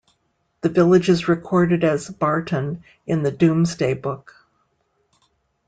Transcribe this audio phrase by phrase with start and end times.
[0.61, 4.33] The village is recorded as "Bartun" in the "Domesday Book".